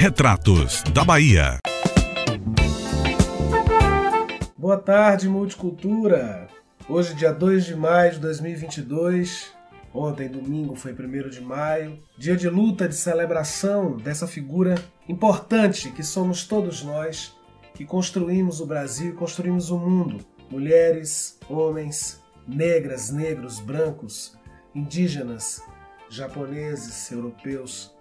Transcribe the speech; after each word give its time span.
Retratos 0.00 0.84
da 0.94 1.02
Bahia. 1.02 1.58
Boa 4.56 4.76
tarde, 4.76 5.28
Multicultura. 5.28 6.46
Hoje, 6.88 7.16
dia 7.16 7.32
2 7.32 7.64
de 7.64 7.74
maio 7.74 8.12
de 8.12 8.20
2022. 8.20 9.52
Ontem, 9.92 10.28
domingo, 10.28 10.76
foi 10.76 10.92
1 10.92 11.30
de 11.30 11.40
maio. 11.40 12.00
Dia 12.16 12.36
de 12.36 12.48
luta, 12.48 12.88
de 12.88 12.94
celebração 12.94 13.96
dessa 13.96 14.28
figura 14.28 14.76
importante 15.08 15.90
que 15.90 16.04
somos 16.04 16.46
todos 16.46 16.84
nós, 16.84 17.36
que 17.74 17.84
construímos 17.84 18.60
o 18.60 18.66
Brasil 18.66 19.10
e 19.10 19.16
construímos 19.16 19.68
o 19.68 19.78
mundo. 19.80 20.24
Mulheres, 20.48 21.40
homens, 21.50 22.22
negras, 22.46 23.10
negros, 23.10 23.58
brancos, 23.58 24.38
indígenas, 24.72 25.60
japoneses, 26.08 27.10
europeus, 27.10 27.92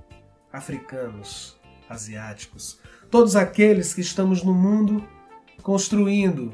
africanos, 0.53 1.56
asiáticos, 1.89 2.79
todos 3.09 3.35
aqueles 3.35 3.93
que 3.93 4.01
estamos 4.01 4.43
no 4.43 4.53
mundo 4.53 5.03
construindo. 5.61 6.53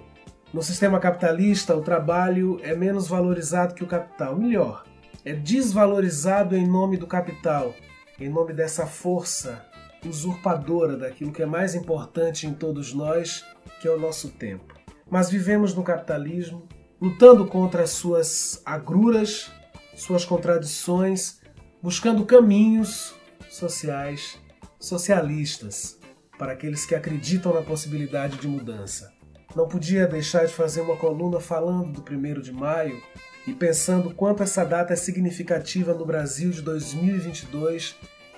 No 0.54 0.62
sistema 0.62 1.00
capitalista, 1.00 1.76
o 1.76 1.82
trabalho 1.82 2.60
é 2.62 2.76
menos 2.76 3.08
valorizado 3.08 3.74
que 3.74 3.84
o 3.84 3.88
capital. 3.88 4.36
Melhor, 4.36 4.86
é 5.26 5.34
desvalorizado 5.34 6.56
em 6.56 6.68
nome 6.68 6.98
do 6.98 7.08
capital, 7.08 7.74
em 8.20 8.30
nome 8.30 8.54
dessa 8.54 8.86
força 8.86 9.66
usurpadora 10.08 10.98
daquilo 10.98 11.32
que 11.32 11.42
é 11.42 11.46
mais 11.46 11.76
importante 11.76 12.46
em 12.46 12.54
todos 12.54 12.94
nós, 12.94 13.46
que 13.80 13.88
é 13.88 13.92
o 13.92 14.00
nosso 14.00 14.30
tempo. 14.30 14.74
Mas 15.10 15.30
vivemos 15.30 15.74
no 15.74 15.84
capitalismo, 15.84 16.68
lutando 17.02 17.46
contra 17.46 17.84
as 17.84 17.92
suas 17.92 18.62
agruras, 18.66 19.52
suas 19.96 20.26
contradições, 20.26 21.40
buscando 21.82 22.26
caminhos 22.26 23.14
sociais, 23.50 24.40
socialistas, 24.84 25.98
para 26.38 26.52
aqueles 26.52 26.86
que 26.86 26.94
acreditam 26.94 27.54
na 27.54 27.62
possibilidade 27.62 28.38
de 28.38 28.50
mudança. 28.50 29.14
Não 29.56 29.66
podia 29.66 30.06
deixar 30.06 30.46
de 30.46 30.54
fazer 30.54 30.82
uma 30.82 30.98
coluna 30.98 31.40
falando 31.40 32.02
do 32.02 32.02
1 32.02 32.42
de 32.42 32.52
maio 32.52 33.02
e 33.48 33.54
pensando 33.54 34.14
quanto 34.14 34.44
essa 34.44 34.66
data 34.66 34.92
é 34.92 34.96
significativa 34.98 35.94
no 35.94 36.06
Brasil 36.06 36.52
de 36.52 36.62
2022, 36.62 37.96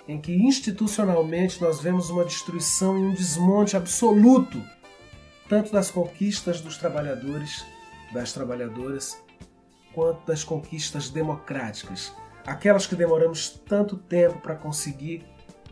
em 0.08 0.22
que 0.22 0.36
institucionalmente 0.36 1.60
nós 1.60 1.82
vemos 1.82 2.12
uma 2.12 2.24
destruição 2.24 2.96
e 2.96 3.02
um 3.02 3.14
desmonte 3.14 3.76
absoluto, 3.76 4.62
tanto 5.50 5.72
das 5.72 5.90
conquistas 5.90 6.62
dos 6.62 6.78
trabalhadores, 6.78 7.66
das 8.14 8.34
trabalhadoras, 8.34 9.18
quanto 9.96 10.24
das 10.28 10.44
conquistas 10.44 11.10
democráticas, 11.10 12.14
aquelas 12.46 12.86
que 12.86 12.96
demoramos 12.96 13.50
tanto 13.66 13.98
tempo 13.98 14.40
para 14.42 14.56
conseguir 14.56 15.26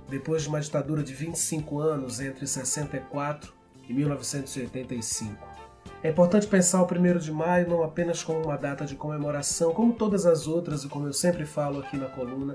depois 0.09 0.43
de 0.43 0.49
uma 0.49 0.59
ditadura 0.59 1.03
de 1.03 1.13
25 1.13 1.79
anos 1.79 2.19
entre 2.19 2.45
64 2.45 3.53
e 3.87 3.93
1985. 3.93 5.53
É 6.01 6.09
importante 6.09 6.47
pensar 6.47 6.81
o 6.81 6.85
1 6.85 7.17
de 7.17 7.31
maio 7.31 7.69
não 7.69 7.83
apenas 7.83 8.23
como 8.23 8.43
uma 8.43 8.57
data 8.57 8.85
de 8.85 8.95
comemoração, 8.95 9.73
como 9.73 9.93
todas 9.93 10.25
as 10.25 10.47
outras 10.47 10.83
e 10.83 10.89
como 10.89 11.07
eu 11.07 11.13
sempre 11.13 11.45
falo 11.45 11.79
aqui 11.79 11.97
na 11.97 12.07
coluna, 12.07 12.53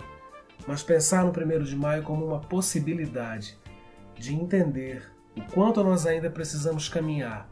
mas 0.67 0.83
pensar 0.83 1.25
no 1.25 1.31
1 1.31 1.63
de 1.63 1.75
maio 1.75 2.03
como 2.03 2.27
uma 2.27 2.41
possibilidade 2.41 3.59
de 4.19 4.35
entender 4.35 5.11
o 5.37 5.43
quanto 5.53 5.83
nós 5.83 6.07
ainda 6.07 6.29
precisamos 6.29 6.89
caminhar, 6.89 7.49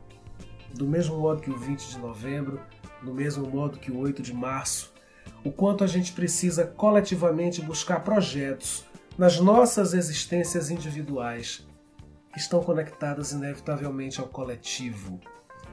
do 0.74 0.86
mesmo 0.86 1.18
modo 1.18 1.40
que 1.40 1.50
o 1.50 1.56
20 1.56 1.88
de 1.88 1.98
novembro, 1.98 2.60
do 3.02 3.14
mesmo 3.14 3.48
modo 3.48 3.78
que 3.78 3.90
o 3.90 3.98
8 3.98 4.22
de 4.22 4.34
março, 4.34 4.92
o 5.44 5.50
quanto 5.50 5.84
a 5.84 5.86
gente 5.86 6.12
precisa 6.12 6.66
coletivamente 6.66 7.62
buscar 7.62 8.00
projetos 8.00 8.84
nas 9.18 9.40
nossas 9.40 9.94
existências 9.94 10.70
individuais 10.70 11.66
estão 12.36 12.62
conectadas 12.62 13.32
inevitavelmente 13.32 14.20
ao 14.20 14.28
coletivo, 14.28 15.18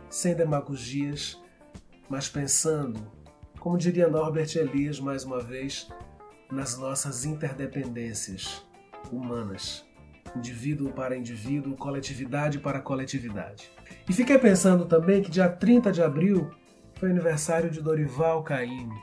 sem 0.09 0.33
demagogias, 0.33 1.42
mas 2.09 2.30
pensando, 2.30 3.05
como 3.59 3.77
diria 3.77 4.08
Norbert 4.08 4.55
Elias 4.55 4.98
mais 4.99 5.26
uma 5.26 5.42
vez, 5.42 5.89
nas 6.49 6.77
nossas 6.77 7.26
interdependências 7.26 8.65
humanas, 9.11 9.86
indivíduo 10.36 10.93
para 10.93 11.17
indivíduo, 11.17 11.76
coletividade 11.76 12.59
para 12.59 12.80
coletividade. 12.80 13.70
E 14.08 14.14
fiquei 14.14 14.37
pensando 14.37 14.86
também 14.86 15.21
que 15.21 15.30
dia 15.30 15.49
30 15.49 15.92
de 15.92 16.02
abril 16.02 16.49
foi 16.95 17.09
aniversário 17.09 17.70
de 17.70 17.82
Dorival 17.82 18.42
Caymmi, 18.42 18.95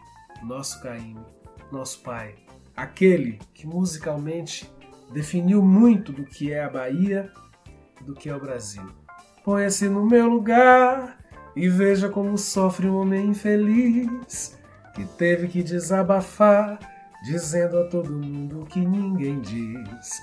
nosso 0.43 0.81
Caymmi, 0.81 1.27
nosso 1.71 2.01
pai, 2.01 2.35
aquele 2.77 3.39
que 3.53 3.67
musicalmente 3.67 4.71
definiu 5.13 5.63
muito 5.63 6.13
do 6.13 6.25
que 6.25 6.53
é 6.53 6.63
a 6.63 6.71
Bahia 6.71 7.31
do 8.03 8.15
que 8.15 8.29
é 8.29 8.35
o 8.35 8.41
Brasil. 8.41 8.87
Ponha-se 9.45 9.89
no 9.89 10.07
meu 10.07 10.29
lugar 10.29 11.19
e 11.55 11.69
veja 11.69 12.09
como 12.09 12.39
sofre 12.39 12.87
um 12.87 12.97
homem 12.97 13.27
infeliz 13.27 14.59
que 14.95 15.05
teve 15.05 15.49
que 15.49 15.63
desabafar, 15.63 16.79
dizendo 17.23 17.79
a 17.79 17.89
todo 17.89 18.13
mundo 18.13 18.67
que 18.67 18.81
ninguém 18.81 19.41
diz. 19.41 20.23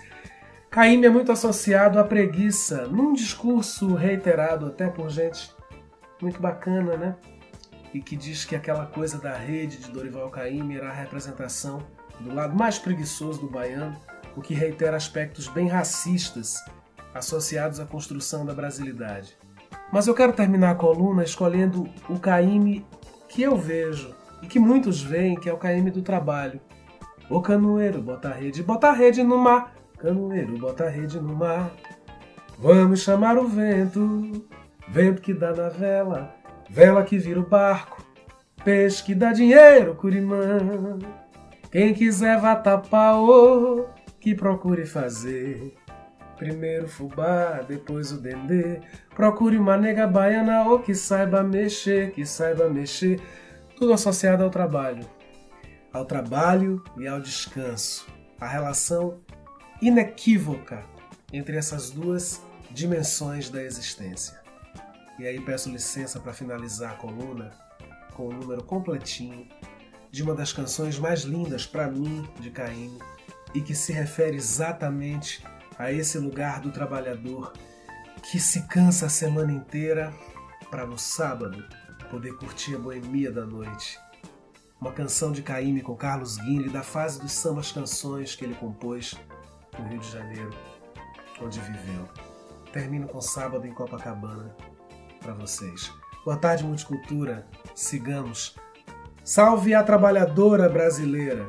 Caíme 0.69 1.05
é 1.07 1.09
muito 1.09 1.31
associado 1.31 1.99
à 1.99 2.03
preguiça, 2.03 2.87
num 2.87 3.13
discurso 3.13 3.93
reiterado 3.93 4.67
até 4.67 4.87
por 4.89 5.09
gente 5.09 5.55
muito 6.21 6.41
bacana, 6.41 6.97
né? 6.97 7.15
e 7.93 8.01
que 8.01 8.15
diz 8.15 8.45
que 8.45 8.55
aquela 8.55 8.85
coisa 8.85 9.17
da 9.17 9.35
rede 9.35 9.77
de 9.77 9.91
Dorival 9.91 10.29
Caymmi 10.29 10.77
era 10.77 10.89
a 10.89 10.93
representação 10.93 11.81
do 12.19 12.33
lado 12.33 12.55
mais 12.55 12.79
preguiçoso 12.79 13.41
do 13.41 13.49
baiano, 13.49 13.97
o 14.35 14.41
que 14.41 14.53
reitera 14.53 14.95
aspectos 14.95 15.47
bem 15.47 15.67
racistas 15.67 16.63
associados 17.13 17.79
à 17.79 17.85
construção 17.85 18.45
da 18.45 18.53
brasilidade. 18.53 19.37
Mas 19.91 20.07
eu 20.07 20.13
quero 20.13 20.33
terminar 20.33 20.71
a 20.71 20.75
coluna 20.75 21.23
escolhendo 21.23 21.89
o 22.09 22.19
Caymmi 22.19 22.85
que 23.27 23.41
eu 23.41 23.55
vejo 23.57 24.15
e 24.41 24.47
que 24.47 24.59
muitos 24.59 25.01
veem, 25.01 25.39
que 25.39 25.49
é 25.49 25.53
o 25.53 25.57
Caymmi 25.57 25.91
do 25.91 26.01
trabalho. 26.01 26.59
O 27.29 27.41
canoeiro 27.41 28.01
bota 28.01 28.29
a 28.29 28.33
rede, 28.33 28.63
bota 28.63 28.89
a 28.89 28.93
rede 28.93 29.23
no 29.23 29.37
mar. 29.37 29.73
Canoeiro 29.97 30.57
bota 30.57 30.85
a 30.85 30.89
rede 30.89 31.19
no 31.19 31.35
mar. 31.35 31.71
Vamos 32.59 33.01
chamar 33.01 33.37
o 33.37 33.47
vento, 33.47 34.45
vento 34.87 35.21
que 35.21 35.33
dá 35.33 35.53
na 35.53 35.69
vela, 35.69 36.37
Vela 36.69 37.03
que 37.03 37.17
vira 37.17 37.39
o 37.39 37.47
barco, 37.47 38.03
peixe 38.63 39.01
que 39.03 39.15
dá 39.15 39.31
dinheiro, 39.31 39.95
curimã. 39.95 40.99
Quem 41.77 41.93
quiser 41.93 42.39
vá 42.39 42.55
tapar 42.55 43.19
o 43.19 43.87
que 44.19 44.33
procure 44.33 44.83
fazer. 44.83 45.75
Primeiro 46.35 46.87
fubá, 46.87 47.61
depois 47.61 48.11
o 48.11 48.19
dendê. 48.19 48.81
Procure 49.13 49.59
uma 49.59 49.77
nega 49.77 50.07
baiana 50.07 50.63
ou 50.63 50.79
que 50.79 50.95
saiba 50.95 51.43
mexer, 51.43 52.13
que 52.13 52.25
saiba 52.25 52.67
mexer. 52.67 53.21
Tudo 53.75 53.93
associado 53.93 54.43
ao 54.43 54.49
trabalho. 54.49 55.07
Ao 55.93 56.03
trabalho 56.03 56.83
e 56.97 57.07
ao 57.07 57.21
descanso. 57.21 58.07
A 58.41 58.47
relação 58.47 59.19
inequívoca 59.79 60.83
entre 61.31 61.57
essas 61.57 61.91
duas 61.91 62.41
dimensões 62.71 63.51
da 63.51 63.61
existência. 63.61 64.41
E 65.19 65.27
aí 65.27 65.39
peço 65.39 65.69
licença 65.69 66.19
para 66.19 66.33
finalizar 66.33 66.93
a 66.93 66.95
coluna 66.95 67.51
com 68.15 68.23
o 68.23 68.33
um 68.33 68.33
número 68.33 68.63
completinho 68.63 69.47
de 70.11 70.23
uma 70.23 70.33
das 70.33 70.53
canções 70.53 70.97
mais 70.97 71.21
lindas 71.21 71.65
para 71.65 71.89
mim 71.89 72.27
de 72.39 72.49
Caim 72.49 72.97
e 73.53 73.61
que 73.61 73.75
se 73.75 73.91
refere 73.91 74.37
exatamente 74.37 75.43
a 75.77 75.91
esse 75.91 76.17
lugar 76.17 76.61
do 76.61 76.71
trabalhador 76.71 77.53
que 78.29 78.39
se 78.39 78.63
cansa 78.63 79.05
a 79.05 79.09
semana 79.09 79.51
inteira 79.51 80.13
para 80.69 80.85
no 80.85 80.97
sábado 80.97 81.63
poder 82.09 82.35
curtir 82.37 82.75
a 82.75 82.79
boemia 82.79 83.31
da 83.31 83.45
noite. 83.45 83.99
Uma 84.79 84.91
canção 84.91 85.31
de 85.31 85.41
Caíme 85.41 85.81
com 85.81 85.95
Carlos 85.95 86.37
Guinle 86.37 86.69
da 86.69 86.83
fase 86.83 87.19
dos 87.19 87.31
sambas 87.31 87.71
canções 87.71 88.35
que 88.35 88.45
ele 88.45 88.55
compôs 88.55 89.15
no 89.77 89.87
Rio 89.87 89.99
de 89.99 90.11
Janeiro, 90.11 90.51
onde 91.41 91.59
viveu. 91.59 92.07
Termino 92.71 93.07
com 93.07 93.19
sábado 93.19 93.65
em 93.65 93.73
Copacabana 93.73 94.55
para 95.19 95.33
vocês. 95.33 95.91
Boa 96.23 96.37
tarde, 96.37 96.63
Multicultura. 96.63 97.47
Sigamos. 97.73 98.55
Salve 99.27 99.73
a 99.73 99.83
trabalhadora 99.83 100.69
brasileira! 100.69 101.45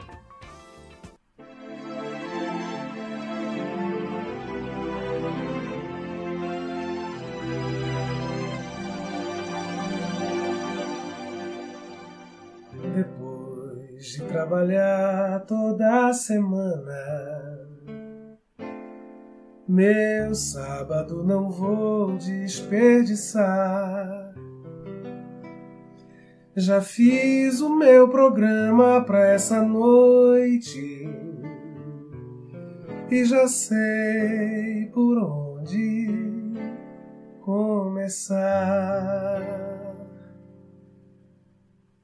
Depois 12.97 14.07
de 14.07 14.25
trabalhar 14.25 15.47
toda 15.47 16.13
semana 16.13 17.69
meu 19.69 20.35
sábado 20.35 21.23
não 21.23 21.49
vou 21.49 22.17
desperdiçar. 22.17 24.28
Já 26.59 26.81
fiz 26.81 27.61
o 27.61 27.77
meu 27.77 28.09
programa 28.09 29.05
pra 29.05 29.29
essa 29.29 29.63
noite. 29.63 31.09
e 33.09 33.25
já 33.25 33.47
sei 33.47 34.91
por 34.93 35.19
onde 35.19 36.09
começar. 37.41 39.41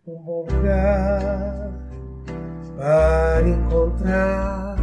Um 0.06 0.22
bom 0.22 0.46
lugar 0.48 1.72
para 2.76 3.48
encontrar 3.48 4.76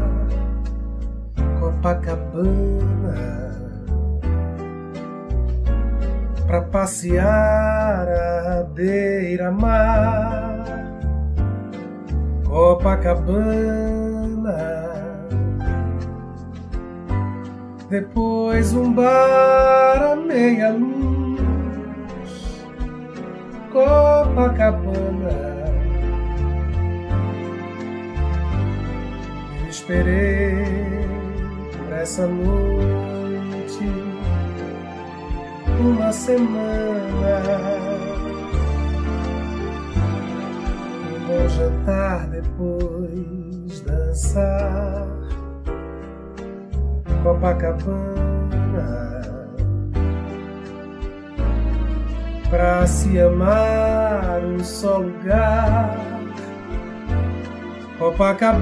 Copacabana 1.59 3.50
para 6.51 6.62
passear 6.63 8.09
à 8.09 8.63
beira-mar. 8.63 10.65
Copacabana 12.44 13.31
depois 17.89 18.74
um 18.74 18.92
bar 18.92 20.12
à 20.12 20.15
meia 20.18 20.74
luz, 20.74 21.39
Copacabana. 23.71 25.31
Eu 29.62 29.68
esperei 29.69 30.65
por 31.77 31.94
essa 31.94 32.27
noite 32.27 34.10
uma 35.81 36.12
semana. 36.12 37.42
Um 41.10 41.19
bom 41.28 41.50
jantar 41.50 42.28
depois 42.28 43.81
dançar. 43.81 45.07
Copacabana. 47.24 48.01
Pra 52.50 52.86
se 52.86 53.19
amar 53.19 54.42
um 54.44 54.63
só 54.63 54.98
lugar. 54.98 55.98
Copacabana. 57.98 58.62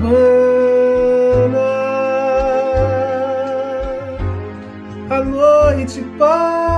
A 5.09 5.23
noite 5.23 6.01
passa 6.19 6.68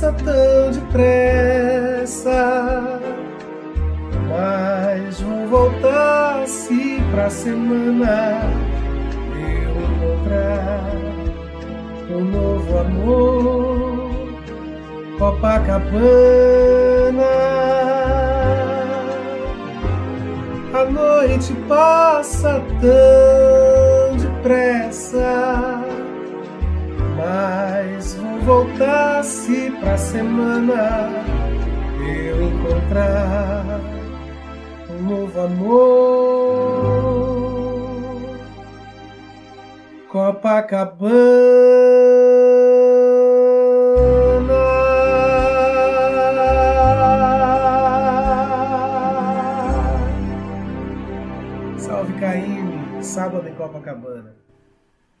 tão 0.00 0.70
depressa. 0.70 2.38
Mas 4.28 5.20
vou 5.20 5.46
voltar-se 5.48 7.02
pra 7.10 7.28
semana. 7.28 8.40
Eu 9.34 9.70
encontrar 9.82 10.92
um 12.10 12.20
novo 12.24 12.78
amor, 12.78 14.10
Copacabana. 15.18 16.38
A 20.74 20.84
noite 20.84 21.52
passa 21.66 22.62
tão 22.80 24.16
depressa, 24.16 25.47
voltar-se 28.48 29.70
pra 29.72 29.98
semana 29.98 31.10
eu 32.00 32.42
encontrar 32.44 33.78
um 34.88 35.02
novo 35.02 35.38
amor. 35.38 35.68
Copacabana. 40.08 41.18
Salve 51.76 52.18
Caíme, 52.18 53.04
sábado 53.04 53.46
em 53.46 53.54
Copacabana. 53.54 54.34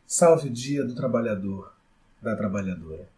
Salve 0.06 0.48
o 0.48 0.50
dia 0.50 0.82
do 0.82 0.94
trabalhador, 0.94 1.74
da 2.22 2.34
trabalhadora. 2.34 3.17